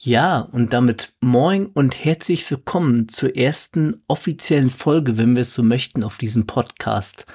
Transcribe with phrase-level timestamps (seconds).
[0.00, 5.64] Ja, und damit moin und herzlich willkommen zur ersten offiziellen Folge, wenn wir es so
[5.64, 7.26] möchten, auf diesem Podcast.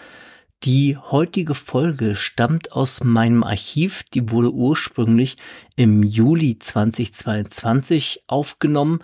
[0.63, 5.35] Die heutige Folge stammt aus meinem Archiv, die wurde ursprünglich
[5.75, 8.99] im Juli 2022 aufgenommen.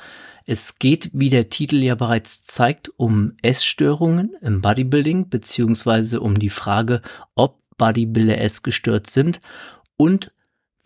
[0.45, 6.49] Es geht, wie der Titel ja bereits zeigt, um Essstörungen im Bodybuilding, beziehungsweise um die
[6.49, 7.01] Frage,
[7.35, 9.41] ob Bodybuilder essgestört sind
[9.97, 10.31] und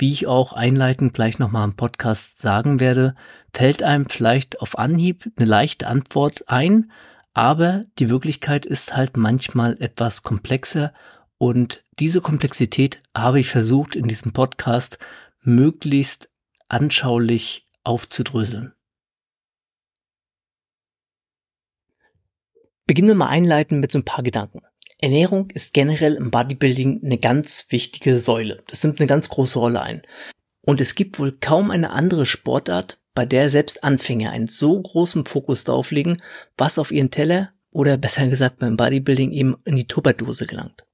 [0.03, 3.15] wie ich auch einleitend gleich nochmal im Podcast sagen werde,
[3.53, 6.91] fällt einem vielleicht auf Anhieb eine leichte Antwort ein,
[7.33, 10.93] aber die Wirklichkeit ist halt manchmal etwas komplexer
[11.37, 14.97] und diese Komplexität habe ich versucht in diesem Podcast
[15.39, 16.29] möglichst
[16.67, 18.73] anschaulich aufzudröseln.
[22.85, 24.63] Beginnen wir mal einleiten mit so ein paar Gedanken.
[24.99, 28.63] Ernährung ist generell im Bodybuilding eine ganz wichtige Säule.
[28.67, 30.01] Das nimmt eine ganz große Rolle ein.
[30.65, 35.25] Und es gibt wohl kaum eine andere Sportart, bei der selbst Anfänger einen so großen
[35.25, 36.17] Fokus darauf legen,
[36.57, 40.85] was auf ihren Teller oder besser gesagt beim Bodybuilding eben in die Tupperdose gelangt.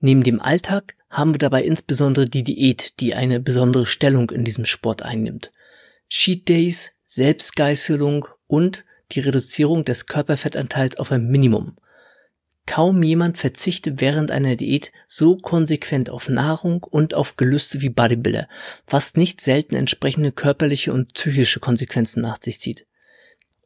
[0.00, 4.66] Neben dem Alltag haben wir dabei insbesondere die Diät, die eine besondere Stellung in diesem
[4.66, 5.52] Sport einnimmt.
[6.08, 11.76] Cheat Days, Selbstgeißelung und die Reduzierung des Körperfettanteils auf ein Minimum.
[12.66, 18.48] Kaum jemand verzichtet während einer Diät so konsequent auf Nahrung und auf Gelüste wie Bodybuilder,
[18.88, 22.86] was nicht selten entsprechende körperliche und psychische Konsequenzen nach sich zieht.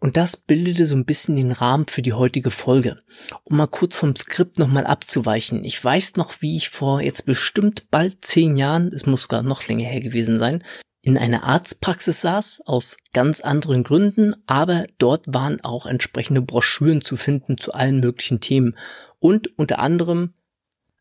[0.01, 2.97] Und das bildete so ein bisschen den Rahmen für die heutige Folge.
[3.45, 5.63] Um mal kurz vom Skript nochmal abzuweichen.
[5.63, 9.67] Ich weiß noch, wie ich vor jetzt bestimmt bald zehn Jahren, es muss sogar noch
[9.69, 10.65] länger her gewesen sein,
[11.03, 17.17] in einer Arztpraxis saß, aus ganz anderen Gründen, aber dort waren auch entsprechende Broschüren zu
[17.17, 18.75] finden zu allen möglichen Themen
[19.19, 20.35] und unter anderem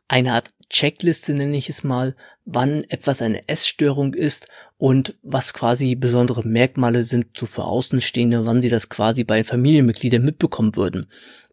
[0.08, 5.96] eine Art Checkliste nenne ich es mal, wann etwas eine Essstörung ist und was quasi
[5.96, 11.08] besondere Merkmale sind zu für Außenstehende, wann sie das quasi bei Familienmitgliedern mitbekommen würden.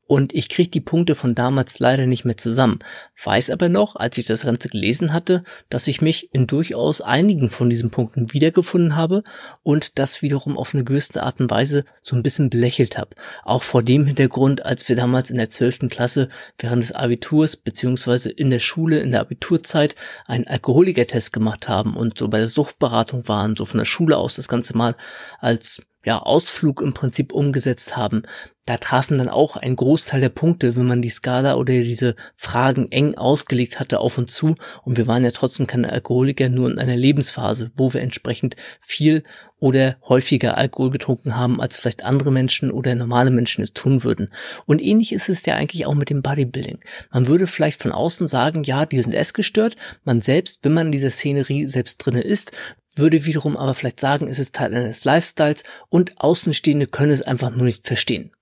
[0.07, 2.79] Und ich kriege die Punkte von damals leider nicht mehr zusammen.
[3.23, 7.51] Weiß aber noch, als ich das Ganze gelesen hatte, dass ich mich in durchaus einigen
[7.51, 9.25] von diesen Punkten wiedergefunden habe
[9.63, 13.11] und das wiederum auf eine gewisse Art und Weise so ein bisschen belächelt habe.
[13.45, 16.29] Auch vor dem Hintergrund, als wir damals in der zwölften Klasse
[16.59, 22.19] während des Abiturs beziehungsweise in der Schule in der Abiturzeit einen Alkoholikertest gemacht haben und
[22.19, 24.95] so bei der Suchtberatung waren, so von der Schule aus das Ganze mal
[25.41, 28.23] als ja, Ausflug im Prinzip umgesetzt haben,
[28.65, 32.91] da trafen dann auch ein Großteil der Punkte, wenn man die Skala oder diese Fragen
[32.91, 34.55] eng ausgelegt hatte, auf und zu.
[34.85, 39.23] Und wir waren ja trotzdem keine Alkoholiker, nur in einer Lebensphase, wo wir entsprechend viel
[39.59, 44.31] oder häufiger Alkohol getrunken haben, als vielleicht andere Menschen oder normale Menschen es tun würden.
[44.65, 46.81] Und ähnlich ist es ja eigentlich auch mit dem Bodybuilding.
[47.13, 49.77] Man würde vielleicht von außen sagen, ja, die sind essgestört.
[50.05, 52.53] Man selbst, wenn man in dieser Szenerie selbst drinne ist,
[52.97, 57.51] würde wiederum aber vielleicht sagen, es ist Teil eines Lifestyles und Außenstehende können es einfach
[57.51, 58.33] nur nicht verstehen.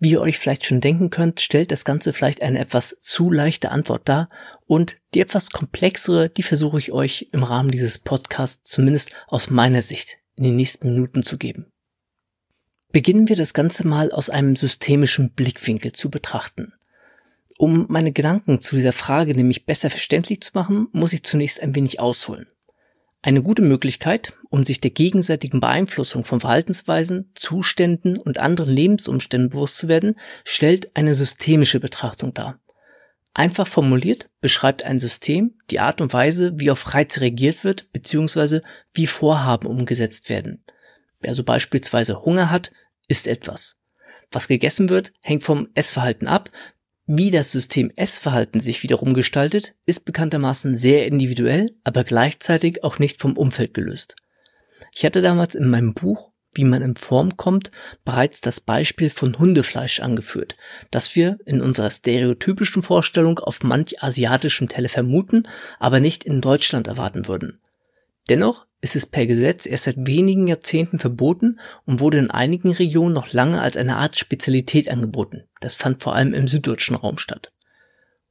[0.00, 3.72] Wie ihr euch vielleicht schon denken könnt, stellt das Ganze vielleicht eine etwas zu leichte
[3.72, 4.28] Antwort dar
[4.66, 9.82] und die etwas komplexere, die versuche ich euch im Rahmen dieses Podcasts zumindest aus meiner
[9.82, 11.66] Sicht in den nächsten Minuten zu geben.
[12.92, 16.72] Beginnen wir das Ganze mal aus einem systemischen Blickwinkel zu betrachten.
[17.58, 21.74] Um meine Gedanken zu dieser Frage nämlich besser verständlich zu machen, muss ich zunächst ein
[21.74, 22.46] wenig ausholen.
[23.20, 29.76] Eine gute Möglichkeit, um sich der gegenseitigen Beeinflussung von Verhaltensweisen, Zuständen und anderen Lebensumständen bewusst
[29.76, 32.60] zu werden, stellt eine systemische Betrachtung dar.
[33.34, 38.62] Einfach formuliert beschreibt ein System die Art und Weise, wie auf Reize reagiert wird, beziehungsweise
[38.92, 40.64] wie Vorhaben umgesetzt werden.
[41.20, 42.72] Wer so beispielsweise Hunger hat,
[43.08, 43.78] isst etwas.
[44.30, 46.50] Was gegessen wird, hängt vom Essverhalten ab,
[47.08, 53.20] wie das System Essverhalten sich wiederum gestaltet, ist bekanntermaßen sehr individuell, aber gleichzeitig auch nicht
[53.20, 54.14] vom Umfeld gelöst.
[54.94, 57.70] Ich hatte damals in meinem Buch wie man in Form kommt,
[58.04, 60.56] bereits das Beispiel von Hundefleisch angeführt,
[60.90, 65.46] das wir in unserer stereotypischen Vorstellung auf manch asiatischem Teller vermuten,
[65.78, 67.60] aber nicht in Deutschland erwarten würden.
[68.28, 73.14] Dennoch ist es per Gesetz erst seit wenigen Jahrzehnten verboten und wurde in einigen Regionen
[73.14, 75.44] noch lange als eine Art Spezialität angeboten.
[75.60, 77.52] Das fand vor allem im süddeutschen Raum statt.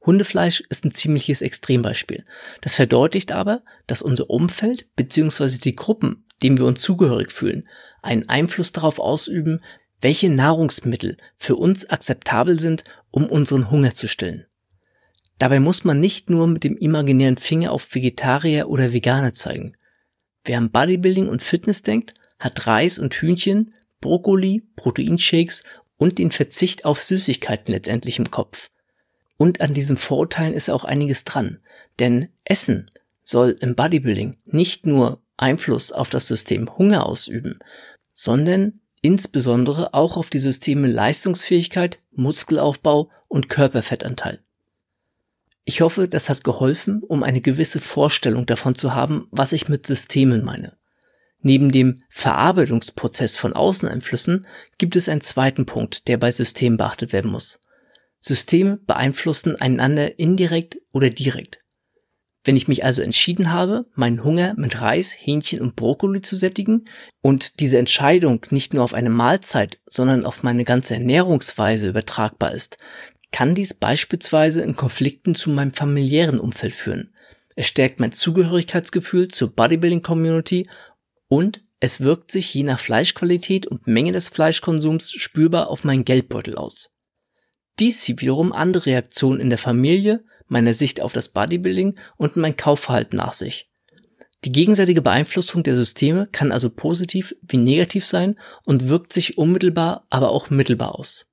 [0.06, 2.24] Hundefleisch ist ein ziemliches Extrembeispiel.
[2.62, 5.58] Das verdeutlicht aber, dass unser Umfeld bzw.
[5.58, 7.68] die Gruppen, denen wir uns zugehörig fühlen,
[8.00, 9.60] einen Einfluss darauf ausüben,
[10.00, 14.46] welche Nahrungsmittel für uns akzeptabel sind, um unseren Hunger zu stillen.
[15.38, 19.74] Dabei muss man nicht nur mit dem imaginären Finger auf Vegetarier oder Veganer zeigen.
[20.44, 25.64] Wer an Bodybuilding und Fitness denkt, hat Reis und Hühnchen, Brokkoli, Proteinshakes
[25.96, 28.70] und den Verzicht auf Süßigkeiten letztendlich im Kopf.
[29.36, 31.60] Und an diesen Vorurteilen ist auch einiges dran,
[31.98, 32.90] denn Essen
[33.22, 37.58] soll im Bodybuilding nicht nur Einfluss auf das System Hunger ausüben,
[38.14, 44.40] sondern insbesondere auch auf die Systeme Leistungsfähigkeit, Muskelaufbau und Körperfettanteil.
[45.68, 49.86] Ich hoffe, das hat geholfen, um eine gewisse Vorstellung davon zu haben, was ich mit
[49.86, 50.78] Systemen meine.
[51.42, 54.46] Neben dem Verarbeitungsprozess von Außeneinflüssen
[54.78, 57.60] gibt es einen zweiten Punkt, der bei Systemen beachtet werden muss.
[58.22, 61.60] Systeme beeinflussen einander indirekt oder direkt.
[62.44, 66.86] Wenn ich mich also entschieden habe, meinen Hunger mit Reis, Hähnchen und Brokkoli zu sättigen
[67.20, 72.78] und diese Entscheidung nicht nur auf eine Mahlzeit, sondern auf meine ganze Ernährungsweise übertragbar ist,
[73.32, 77.14] kann dies beispielsweise in Konflikten zu meinem familiären Umfeld führen.
[77.54, 80.68] Es stärkt mein Zugehörigkeitsgefühl zur Bodybuilding-Community
[81.28, 86.56] und es wirkt sich je nach Fleischqualität und Menge des Fleischkonsums spürbar auf meinen Geldbeutel
[86.56, 86.90] aus.
[87.78, 92.56] Dies zieht wiederum andere Reaktionen in der Familie, meiner Sicht auf das Bodybuilding und mein
[92.56, 93.68] Kaufverhalten nach sich.
[94.44, 100.06] Die gegenseitige Beeinflussung der Systeme kann also positiv wie negativ sein und wirkt sich unmittelbar,
[100.10, 101.27] aber auch mittelbar aus.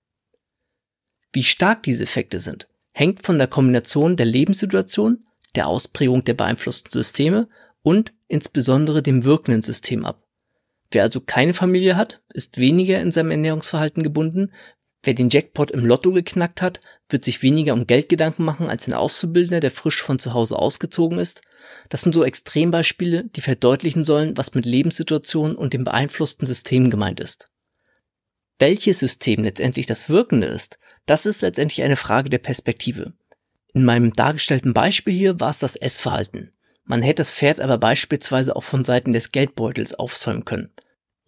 [1.36, 6.94] Wie stark diese Effekte sind, hängt von der Kombination der Lebenssituation, der Ausprägung der beeinflussten
[6.94, 7.50] Systeme
[7.82, 10.24] und insbesondere dem wirkenden System ab.
[10.92, 14.54] Wer also keine Familie hat, ist weniger in seinem Ernährungsverhalten gebunden,
[15.04, 18.88] Wer den Jackpot im Lotto geknackt hat, wird sich weniger um Geld Gedanken machen als
[18.88, 21.42] ein Auszubildender, der frisch von zu Hause ausgezogen ist.
[21.90, 27.20] Das sind so Extrembeispiele, die verdeutlichen sollen, was mit Lebenssituationen und dem beeinflussten System gemeint
[27.20, 27.46] ist.
[28.58, 33.14] Welches System letztendlich das Wirkende ist, das ist letztendlich eine Frage der Perspektive.
[33.74, 36.52] In meinem dargestellten Beispiel hier war es das Essverhalten.
[36.86, 40.70] Man hätte das Pferd aber beispielsweise auch von Seiten des Geldbeutels aufzäumen können.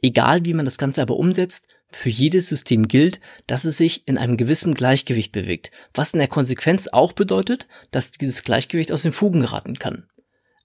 [0.01, 4.17] Egal wie man das Ganze aber umsetzt, für jedes System gilt, dass es sich in
[4.17, 9.13] einem gewissen Gleichgewicht bewegt, was in der Konsequenz auch bedeutet, dass dieses Gleichgewicht aus den
[9.13, 10.07] Fugen geraten kann.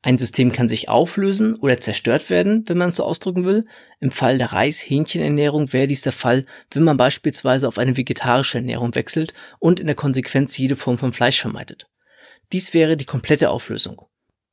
[0.05, 3.65] Ein System kann sich auflösen oder zerstört werden, wenn man es so ausdrücken will.
[4.01, 8.97] Im Fall der Reis-Hähnchenernährung wäre dies der Fall, wenn man beispielsweise auf eine vegetarische Ernährung
[8.97, 11.89] wechselt und in der Konsequenz jede Form von Fleisch vermeidet.
[12.53, 14.03] Dies wäre die komplette Auflösung.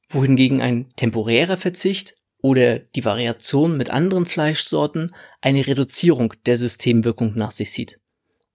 [0.10, 7.52] Wohingegen ein temporärer Verzicht oder die Variation mit anderen Fleischsorten eine Reduzierung der Systemwirkung nach
[7.52, 8.00] sich zieht.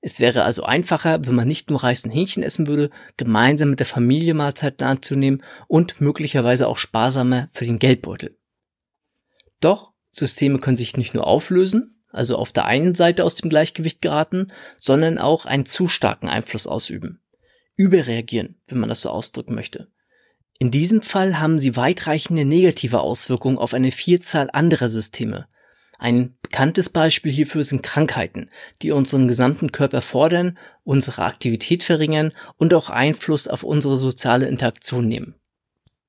[0.06, 3.78] Es wäre also einfacher, wenn man nicht nur Reis und Hähnchen essen würde, gemeinsam mit
[3.78, 8.36] der Familie Mahlzeiten anzunehmen und möglicherweise auch sparsamer für den Geldbeutel.
[9.60, 14.02] Doch Systeme können sich nicht nur auflösen, also auf der einen Seite aus dem Gleichgewicht
[14.02, 14.48] geraten,
[14.78, 17.22] sondern auch einen zu starken Einfluss ausüben.
[17.74, 19.88] Überreagieren, wenn man das so ausdrücken möchte.
[20.58, 25.48] In diesem Fall haben sie weitreichende negative Auswirkungen auf eine Vielzahl anderer Systeme.
[25.98, 28.50] Ein bekanntes Beispiel hierfür sind Krankheiten,
[28.82, 35.06] die unseren gesamten Körper fordern, unsere Aktivität verringern und auch Einfluss auf unsere soziale Interaktion
[35.06, 35.34] nehmen.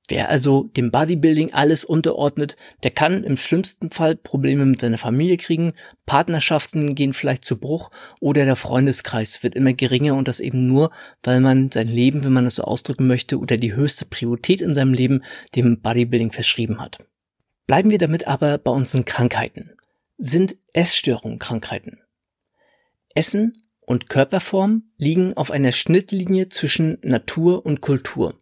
[0.08, 5.38] Wer also dem Bodybuilding alles unterordnet, der kann im schlimmsten Fall Probleme mit seiner Familie
[5.38, 5.74] kriegen,
[6.06, 7.90] Partnerschaften gehen vielleicht zu Bruch
[8.20, 10.92] oder der Freundeskreis wird immer geringer und das eben nur,
[11.24, 14.76] weil man sein Leben, wenn man es so ausdrücken möchte, oder die höchste Priorität in
[14.76, 15.24] seinem Leben
[15.56, 17.00] dem Bodybuilding verschrieben hat.
[17.67, 19.71] Bleiben wir damit aber bei unseren Krankheiten.
[20.17, 22.00] Sind Essstörungen Krankheiten?
[23.15, 23.53] Essen
[23.88, 28.35] und Körperform liegen auf einer Schnittlinie zwischen Natur und Kultur.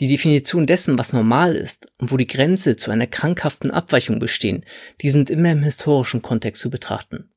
[0.00, 4.64] Die Definition dessen, was normal ist und wo die Grenze zu einer krankhaften Abweichung bestehen,
[5.02, 7.30] die sind immer im historischen Kontext zu betrachten.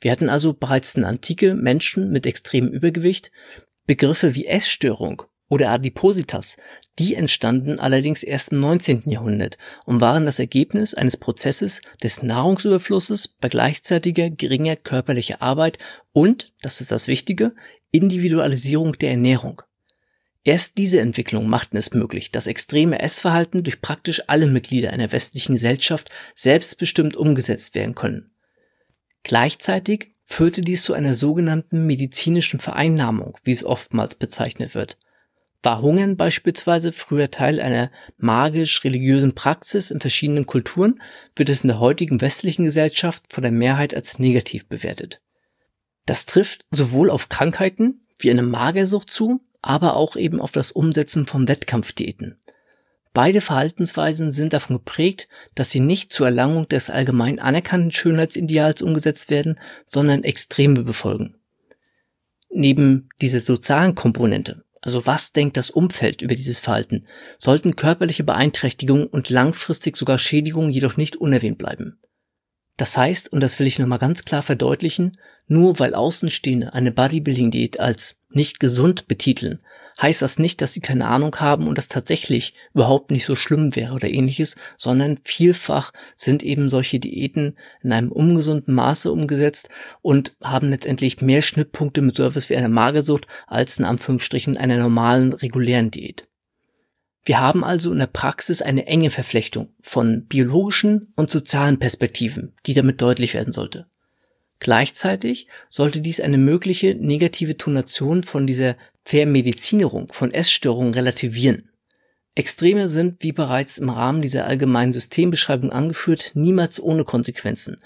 [0.00, 3.30] Wir hatten also bereits in Antike Menschen mit extremem Übergewicht,
[3.86, 6.56] Begriffe wie Essstörung oder Adipositas,
[6.98, 9.02] die entstanden allerdings erst im 19.
[9.06, 15.78] Jahrhundert und waren das Ergebnis eines Prozesses des Nahrungsüberflusses bei gleichzeitiger geringer körperlicher Arbeit
[16.12, 17.54] und, das ist das Wichtige,
[17.90, 19.62] Individualisierung der Ernährung.
[20.42, 25.54] Erst diese Entwicklung machten es möglich, dass extreme Essverhalten durch praktisch alle Mitglieder einer westlichen
[25.54, 28.30] Gesellschaft selbstbestimmt umgesetzt werden können.
[29.24, 34.98] Gleichzeitig führte dies zu einer sogenannten medizinischen Vereinnahmung, wie es oftmals bezeichnet wird.
[35.66, 41.02] War Hungern beispielsweise früher Teil einer magisch-religiösen Praxis in verschiedenen Kulturen,
[41.34, 45.20] wird es in der heutigen westlichen Gesellschaft von der Mehrheit als negativ bewertet.
[46.04, 51.26] Das trifft sowohl auf Krankheiten wie eine Magersucht zu, aber auch eben auf das Umsetzen
[51.26, 52.38] von Wettkampfdiäten.
[53.12, 59.30] Beide Verhaltensweisen sind davon geprägt, dass sie nicht zur Erlangung des allgemein anerkannten Schönheitsideals umgesetzt
[59.30, 59.58] werden,
[59.88, 61.34] sondern Extreme befolgen.
[62.50, 67.06] Neben dieser sozialen Komponente, also was denkt das Umfeld über dieses Verhalten,
[67.38, 71.98] sollten körperliche Beeinträchtigungen und langfristig sogar Schädigungen jedoch nicht unerwähnt bleiben.
[72.76, 75.12] Das heißt, und das will ich nochmal ganz klar verdeutlichen,
[75.48, 79.60] nur weil Außenstehende eine Bodybuilding-Diät als nicht gesund betiteln,
[80.02, 83.74] heißt das nicht, dass sie keine Ahnung haben und das tatsächlich überhaupt nicht so schlimm
[83.76, 89.70] wäre oder ähnliches, sondern vielfach sind eben solche Diäten in einem ungesunden Maße umgesetzt
[90.02, 95.32] und haben letztendlich mehr Schnittpunkte mit etwas wie einer Magersucht als in Anführungsstrichen einer normalen
[95.32, 96.28] regulären Diät.
[97.26, 102.72] Wir haben also in der Praxis eine enge Verflechtung von biologischen und sozialen Perspektiven, die
[102.72, 103.88] damit deutlich werden sollte.
[104.60, 111.68] Gleichzeitig sollte dies eine mögliche negative Tonation von dieser Vermedizinerung von Essstörungen relativieren.
[112.36, 117.78] Extreme sind, wie bereits im Rahmen dieser allgemeinen Systembeschreibung angeführt, niemals ohne Konsequenzen.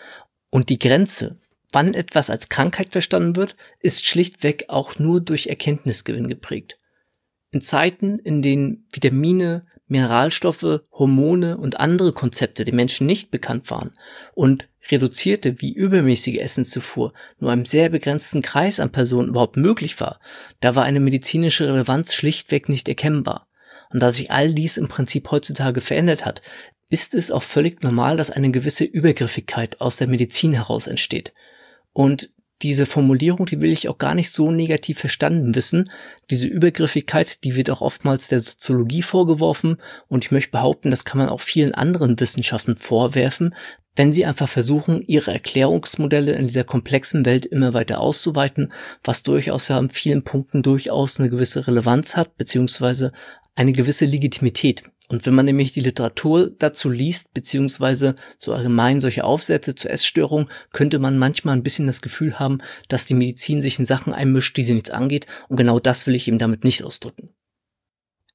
[0.50, 1.38] Und die Grenze,
[1.72, 6.79] wann etwas als Krankheit verstanden wird, ist schlichtweg auch nur durch Erkenntnisgewinn geprägt.
[7.52, 13.92] In Zeiten, in denen Vitamine, Mineralstoffe, Hormone und andere Konzepte den Menschen nicht bekannt waren
[14.34, 20.20] und reduzierte wie übermäßige Essenszufuhr nur einem sehr begrenzten Kreis an Personen überhaupt möglich war,
[20.60, 23.48] da war eine medizinische Relevanz schlichtweg nicht erkennbar.
[23.92, 26.42] Und da sich all dies im Prinzip heutzutage verändert hat,
[26.88, 31.32] ist es auch völlig normal, dass eine gewisse Übergriffigkeit aus der Medizin heraus entsteht.
[31.92, 32.30] Und
[32.62, 35.90] diese Formulierung, die will ich auch gar nicht so negativ verstanden wissen.
[36.30, 41.18] Diese Übergriffigkeit, die wird auch oftmals der Soziologie vorgeworfen und ich möchte behaupten, das kann
[41.18, 43.54] man auch vielen anderen Wissenschaften vorwerfen,
[43.96, 49.68] wenn sie einfach versuchen, ihre Erklärungsmodelle in dieser komplexen Welt immer weiter auszuweiten, was durchaus
[49.68, 53.12] ja in vielen Punkten durchaus eine gewisse Relevanz hat, beziehungsweise
[53.56, 54.84] eine gewisse Legitimität.
[55.10, 60.48] Und wenn man nämlich die Literatur dazu liest, beziehungsweise so allgemein solche Aufsätze zur Essstörung,
[60.72, 64.56] könnte man manchmal ein bisschen das Gefühl haben, dass die Medizin sich in Sachen einmischt,
[64.56, 65.26] die sie nichts angeht.
[65.48, 67.30] Und genau das will ich eben damit nicht ausdrücken.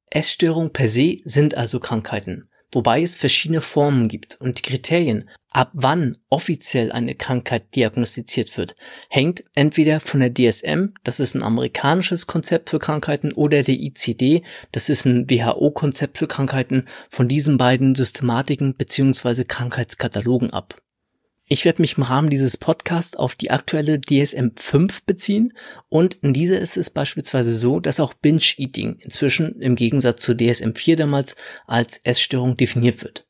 [0.09, 5.71] Essstörungen per se sind also Krankheiten wobei es verschiedene Formen gibt und die Kriterien, ab
[5.73, 8.75] wann offiziell eine Krankheit diagnostiziert wird,
[9.09, 14.43] hängt entweder von der DSM, das ist ein amerikanisches Konzept für Krankheiten, oder der ICD,
[14.73, 19.45] das ist ein WHO-Konzept für Krankheiten, von diesen beiden Systematiken bzw.
[19.45, 20.75] Krankheitskatalogen ab.
[21.47, 25.53] Ich werde mich im Rahmen dieses Podcasts auf die aktuelle DSM-5 beziehen
[25.89, 30.95] und in dieser ist es beispielsweise so, dass auch Binge-Eating inzwischen im Gegensatz zur DSM-4
[30.95, 31.35] damals
[31.67, 33.27] als Essstörung definiert wird.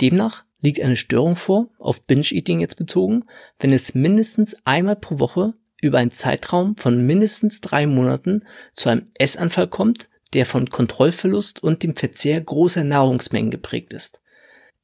[0.00, 3.24] Demnach liegt eine Störung vor, auf Binge-Eating jetzt bezogen,
[3.58, 9.10] wenn es mindestens einmal pro Woche über einen Zeitraum von mindestens drei Monaten zu einem
[9.14, 14.20] Essanfall kommt, der von Kontrollverlust und dem Verzehr großer Nahrungsmengen geprägt ist.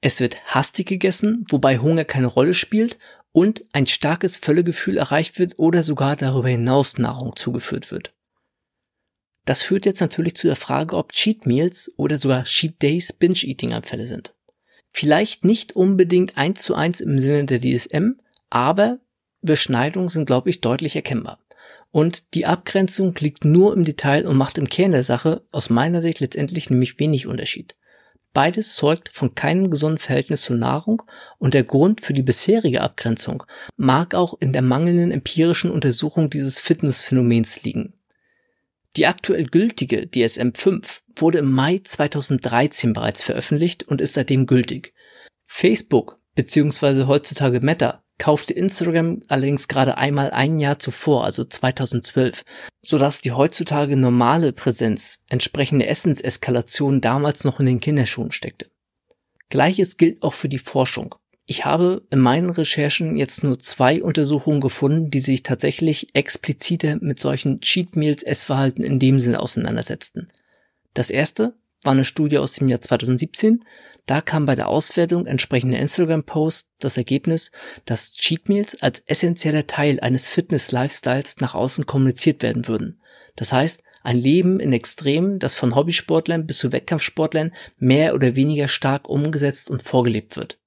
[0.00, 2.98] Es wird hastig gegessen, wobei Hunger keine Rolle spielt
[3.32, 8.14] und ein starkes Völlegefühl erreicht wird oder sogar darüber hinaus Nahrung zugeführt wird.
[9.44, 14.06] Das führt jetzt natürlich zu der Frage, ob Cheat Meals oder sogar Cheat Days Binge-Eating-Anfälle
[14.06, 14.34] sind.
[14.90, 18.18] Vielleicht nicht unbedingt eins zu eins im Sinne der DSM,
[18.50, 18.98] aber
[19.42, 21.38] Beschneidungen sind, glaube ich, deutlich erkennbar.
[21.90, 26.00] Und die Abgrenzung liegt nur im Detail und macht im Kern der Sache aus meiner
[26.00, 27.76] Sicht letztendlich nämlich wenig Unterschied.
[28.36, 31.02] Beides zeugt von keinem gesunden Verhältnis zur Nahrung
[31.38, 33.44] und der Grund für die bisherige Abgrenzung
[33.78, 37.94] mag auch in der mangelnden empirischen Untersuchung dieses Fitnessphänomens liegen.
[38.96, 44.92] Die aktuell gültige DSM-5 wurde im Mai 2013 bereits veröffentlicht und ist seitdem gültig.
[45.46, 47.04] Facebook bzw.
[47.06, 52.42] heutzutage Meta kaufte Instagram allerdings gerade einmal ein Jahr zuvor, also 2012,
[52.82, 58.70] sodass die heutzutage normale Präsenz entsprechende Essenseskalation damals noch in den Kinderschuhen steckte.
[59.48, 61.14] Gleiches gilt auch für die Forschung.
[61.48, 67.20] Ich habe in meinen Recherchen jetzt nur zwei Untersuchungen gefunden, die sich tatsächlich expliziter mit
[67.20, 70.26] solchen Cheat Meals Essverhalten in dem Sinne auseinandersetzten.
[70.92, 73.64] Das erste war eine Studie aus dem Jahr 2017.
[74.06, 77.50] Da kam bei der Auswertung entsprechender Instagram-Posts das Ergebnis,
[77.84, 83.00] dass Cheat Meals als essentieller Teil eines Fitness-Lifestyles nach außen kommuniziert werden würden.
[83.34, 88.68] Das heißt, ein Leben in Extremen, das von Hobbysportlern bis zu Wettkampfsportlern mehr oder weniger
[88.68, 90.60] stark umgesetzt und vorgelebt wird.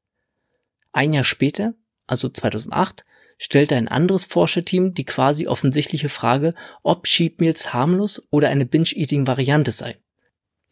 [0.92, 1.74] Ein Jahr später,
[2.06, 3.06] also 2008,
[3.38, 9.72] stellte ein anderes Forscherteam die quasi offensichtliche Frage, ob Cheat Meals harmlos oder eine Binge-Eating-Variante
[9.72, 9.98] sei.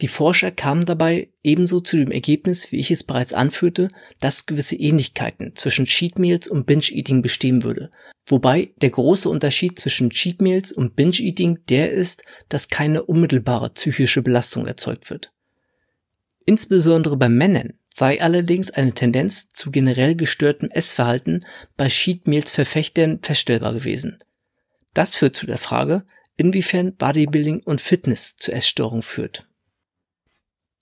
[0.01, 3.87] Die Forscher kamen dabei ebenso zu dem Ergebnis, wie ich es bereits anführte,
[4.19, 7.89] dass gewisse Ähnlichkeiten zwischen Cheat Meals und Binge Eating bestehen würde.
[8.27, 13.71] Wobei der große Unterschied zwischen Cheat Meals und Binge Eating der ist, dass keine unmittelbare
[13.71, 15.31] psychische Belastung erzeugt wird.
[16.45, 21.43] Insbesondere bei Männern sei allerdings eine Tendenz zu generell gestörtem Essverhalten
[21.75, 24.19] bei Cheat Meals Verfechtern feststellbar gewesen.
[24.93, 29.47] Das führt zu der Frage, inwiefern Bodybuilding und Fitness zu Essstörungen führt.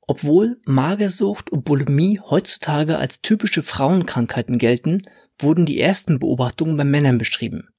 [0.08, 5.04] Obwohl Magersucht und Bulimie heutzutage als typische Frauenkrankheiten gelten,
[5.40, 7.70] wurden die ersten Beobachtungen bei Männern beschrieben.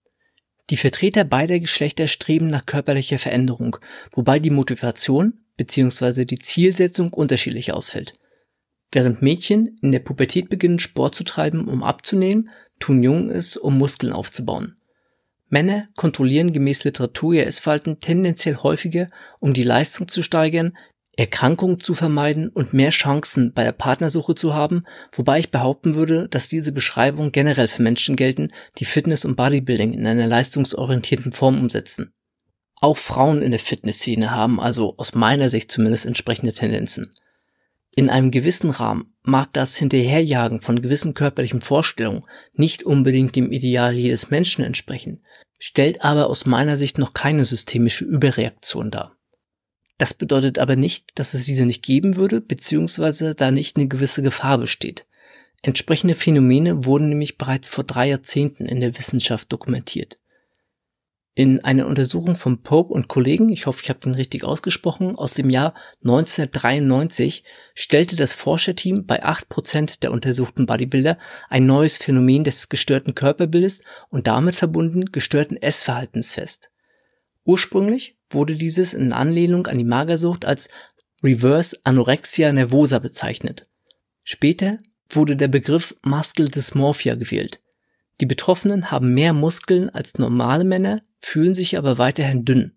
[0.71, 3.77] Die Vertreter beider Geschlechter streben nach körperlicher Veränderung,
[4.11, 6.25] wobei die Motivation bzw.
[6.25, 8.15] die Zielsetzung unterschiedlich ausfällt.
[8.91, 13.79] Während Mädchen in der Pubertät beginnen Sport zu treiben, um abzunehmen, tun Jungen es, um
[13.79, 14.77] Muskeln aufzubauen.
[15.49, 20.77] Männer kontrollieren gemäß Literatur ihr Essverhalten tendenziell häufiger, um die Leistung zu steigern,
[21.19, 26.29] Erkrankungen zu vermeiden und mehr Chancen bei der Partnersuche zu haben, wobei ich behaupten würde,
[26.29, 31.59] dass diese Beschreibungen generell für Menschen gelten, die Fitness und Bodybuilding in einer leistungsorientierten Form
[31.59, 32.13] umsetzen.
[32.83, 37.11] Auch Frauen in der Fitnessszene haben also aus meiner Sicht zumindest entsprechende Tendenzen.
[37.95, 43.95] In einem gewissen Rahmen mag das Hinterherjagen von gewissen körperlichen Vorstellungen nicht unbedingt dem Ideal
[43.95, 45.25] jedes Menschen entsprechen,
[45.59, 49.16] stellt aber aus meiner Sicht noch keine systemische Überreaktion dar.
[49.99, 54.23] Das bedeutet aber nicht, dass es diese nicht geben würde, beziehungsweise da nicht eine gewisse
[54.23, 55.07] Gefahr besteht.
[55.63, 60.19] Entsprechende Phänomene wurden nämlich bereits vor drei Jahrzehnten in der Wissenschaft dokumentiert.
[61.39, 65.35] In einer Untersuchung von Pope und Kollegen, ich hoffe, ich habe den richtig ausgesprochen, aus
[65.35, 71.19] dem Jahr 1993 stellte das Forscherteam bei 8% der untersuchten Bodybuilder
[71.51, 76.71] ein neues Phänomen des gestörten Körperbildes und damit verbunden gestörten Essverhaltens fest.
[77.45, 80.69] Ursprünglich wurde dieses in Anlehnung an die Magersucht als
[81.23, 83.65] Reverse Anorexia Nervosa bezeichnet.
[84.25, 84.79] Später
[85.09, 87.61] wurde der Begriff Muscle Dysmorphia gewählt.
[88.21, 92.73] Die Betroffenen haben mehr Muskeln als normale Männer, fühlen sich aber weiterhin dünn.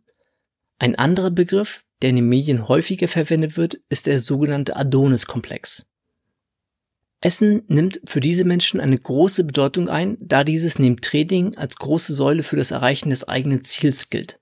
[0.77, 5.85] Ein anderer Begriff, der in den Medien häufiger verwendet wird, ist der sogenannte Adonis-Komplex.
[7.21, 12.13] Essen nimmt für diese Menschen eine große Bedeutung ein, da dieses neben Training als große
[12.13, 14.39] Säule für das Erreichen des eigenen Ziels gilt.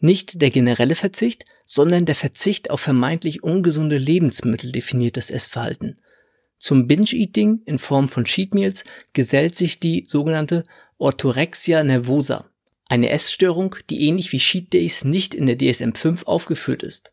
[0.00, 5.98] Nicht der generelle Verzicht, sondern der Verzicht auf vermeintlich ungesunde Lebensmittel definiert das Essverhalten.
[6.58, 10.64] Zum Binge-Eating in Form von Cheat Meals gesellt sich die sogenannte
[10.98, 12.48] Orthorexia nervosa,
[12.88, 17.12] eine Essstörung, die ähnlich wie Cheat Days nicht in der DSM-5 aufgeführt ist.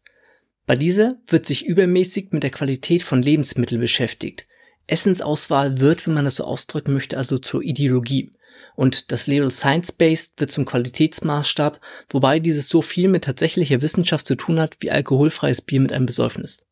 [0.65, 4.48] Bei dieser wird sich übermäßig mit der Qualität von Lebensmitteln beschäftigt.
[4.88, 8.32] Essensauswahl wird, wenn man das so ausdrücken möchte, also zur Ideologie
[8.75, 14.35] und das Label Science-Based wird zum Qualitätsmaßstab, wobei dieses so viel mit tatsächlicher Wissenschaft zu
[14.35, 16.65] tun hat wie alkoholfreies Bier mit einem Besäufnis.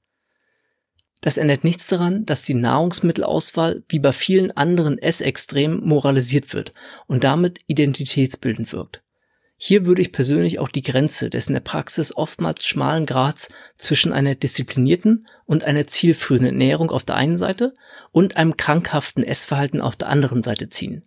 [1.22, 6.74] Das ändert nichts daran, dass die Nahrungsmittelauswahl wie bei vielen anderen Essextremen moralisiert wird
[7.08, 9.02] und damit identitätsbildend wirkt.
[9.56, 14.12] Hier würde ich persönlich auch die Grenze des in der Praxis oftmals schmalen Grads zwischen
[14.12, 17.74] einer disziplinierten und einer zielführenden Ernährung auf der einen Seite
[18.12, 21.06] und einem krankhaften Essverhalten auf der anderen Seite ziehen.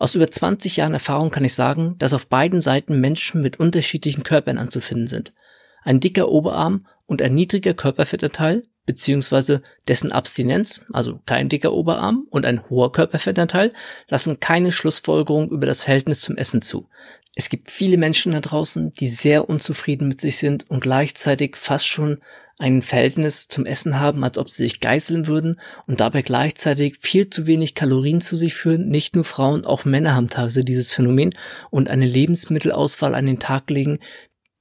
[0.00, 4.22] Aus über 20 Jahren Erfahrung kann ich sagen, dass auf beiden Seiten Menschen mit unterschiedlichen
[4.22, 5.34] Körpern anzufinden sind.
[5.82, 12.44] Ein dicker Oberarm und ein niedriger Körperfettanteil beziehungsweise dessen Abstinenz, also kein dicker Oberarm und
[12.44, 13.72] ein hoher Körperfettanteil,
[14.08, 16.88] lassen keine Schlussfolgerung über das Verhältnis zum Essen zu.
[17.36, 21.86] Es gibt viele Menschen da draußen, die sehr unzufrieden mit sich sind und gleichzeitig fast
[21.86, 22.18] schon
[22.58, 27.30] ein Verhältnis zum Essen haben, als ob sie sich geißeln würden und dabei gleichzeitig viel
[27.30, 28.88] zu wenig Kalorien zu sich führen.
[28.88, 31.32] Nicht nur Frauen, auch Männer haben teilweise dieses Phänomen
[31.70, 34.00] und eine Lebensmittelauswahl an den Tag legen,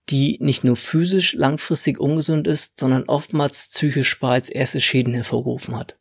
[0.09, 5.97] die nicht nur physisch langfristig ungesund ist, sondern oftmals psychisch bereits erste Schäden hervorgerufen hat.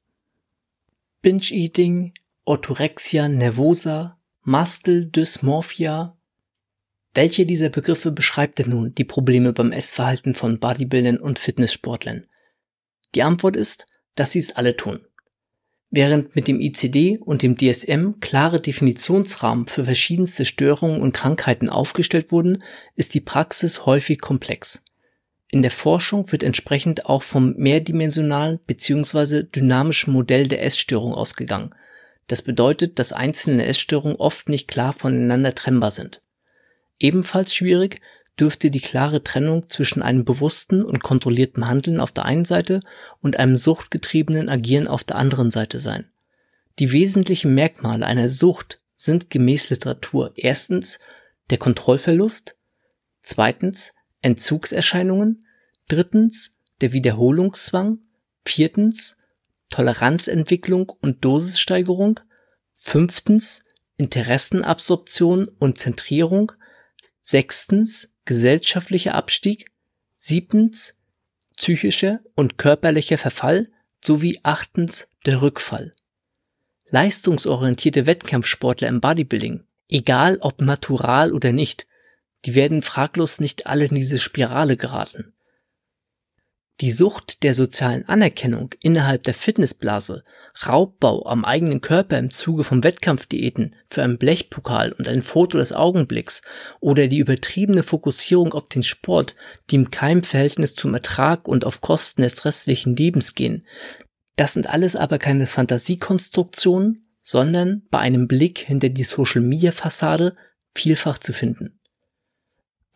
[1.20, 6.16] Binge-Eating, Orthorexia nervosa, Muscle Dysmorphia,
[7.14, 12.26] welche dieser Begriffe beschreibt denn nun die Probleme beim Essverhalten von Bodybuildern und Fitnesssportlern?
[13.14, 15.07] Die Antwort ist, dass sie es alle tun.
[15.90, 22.30] Während mit dem ICD und dem DSM klare Definitionsrahmen für verschiedenste Störungen und Krankheiten aufgestellt
[22.30, 22.62] wurden,
[22.94, 24.84] ist die Praxis häufig komplex.
[25.50, 29.44] In der Forschung wird entsprechend auch vom mehrdimensionalen bzw.
[29.44, 31.74] dynamischen Modell der Essstörung ausgegangen.
[32.26, 36.20] Das bedeutet, dass einzelne Essstörungen oft nicht klar voneinander trennbar sind.
[36.98, 38.02] Ebenfalls schwierig
[38.40, 42.80] dürfte die klare Trennung zwischen einem bewussten und kontrollierten Handeln auf der einen Seite
[43.20, 46.10] und einem suchtgetriebenen Agieren auf der anderen Seite sein.
[46.78, 51.00] Die wesentlichen Merkmale einer Sucht sind gemäß Literatur erstens
[51.50, 52.56] der Kontrollverlust,
[53.22, 55.46] zweitens Entzugserscheinungen,
[55.88, 58.00] drittens der Wiederholungszwang,
[58.44, 59.18] viertens
[59.70, 62.20] Toleranzentwicklung und Dosissteigerung,
[62.74, 63.64] fünftens
[63.96, 66.52] Interessenabsorption und Zentrierung,
[67.30, 69.70] Sechstens gesellschaftlicher Abstieg.
[70.18, 70.98] Siebtens
[71.56, 73.70] psychischer und körperlicher Verfall
[74.04, 75.92] sowie achtens der Rückfall.
[76.90, 81.86] Leistungsorientierte Wettkampfsportler im Bodybuilding, egal ob natural oder nicht,
[82.44, 85.32] die werden fraglos nicht alle in diese Spirale geraten.
[86.80, 90.22] Die Sucht der sozialen Anerkennung innerhalb der Fitnessblase,
[90.64, 95.72] Raubbau am eigenen Körper im Zuge von Wettkampfdiäten für einen Blechpokal und ein Foto des
[95.72, 96.42] Augenblicks
[96.78, 99.34] oder die übertriebene Fokussierung auf den Sport,
[99.70, 103.66] die im Keimverhältnis zum Ertrag und auf Kosten des restlichen Lebens gehen,
[104.38, 110.36] das sind alles aber keine Fantasiekonstruktionen, sondern bei einem Blick hinter die Social-Media-Fassade
[110.76, 111.77] vielfach zu finden.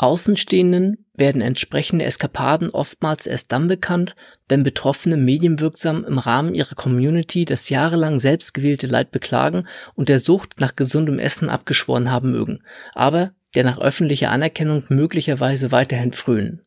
[0.02, 4.16] Außenstehenden werden entsprechende Eskapaden oftmals erst dann bekannt,
[4.48, 10.58] wenn Betroffene medienwirksam im Rahmen ihrer Community das jahrelang selbstgewählte Leid beklagen und der Sucht
[10.58, 16.62] nach gesundem Essen abgeschworen haben mögen, aber der nach öffentlicher Anerkennung möglicherweise weiterhin frönen.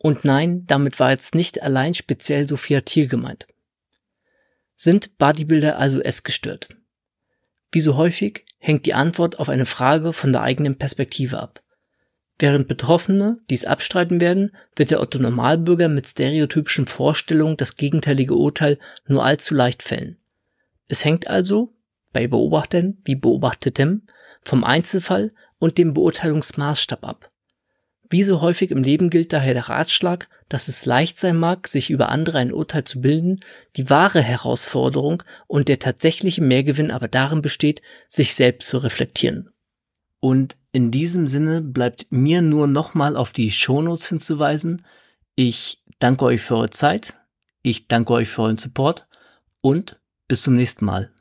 [0.00, 3.48] Und nein, damit war jetzt nicht allein speziell Sophia Thiel gemeint.
[4.76, 6.68] Sind Bodybuilder also essgestört?
[7.72, 11.60] Wie so häufig hängt die Antwort auf eine Frage von der eigenen Perspektive ab.
[12.38, 18.78] Während Betroffene dies abstreiten werden, wird der Otto Normalbürger mit stereotypischen Vorstellungen das gegenteilige Urteil
[19.06, 20.18] nur allzu leicht fällen.
[20.88, 21.72] Es hängt also,
[22.12, 24.02] bei Beobachtern wie Beobachtetem,
[24.42, 27.30] vom Einzelfall und dem Beurteilungsmaßstab ab.
[28.08, 31.90] Wie so häufig im Leben gilt daher der Ratschlag, dass es leicht sein mag, sich
[31.90, 33.40] über andere ein Urteil zu bilden,
[33.76, 39.50] die wahre Herausforderung und der tatsächliche Mehrgewinn aber darin besteht, sich selbst zu reflektieren.
[40.20, 44.84] Und in diesem Sinne bleibt mir nur nochmal auf die Shownotes hinzuweisen.
[45.34, 47.14] Ich danke euch für eure Zeit,
[47.62, 49.06] ich danke euch für euren Support
[49.62, 51.15] und bis zum nächsten Mal.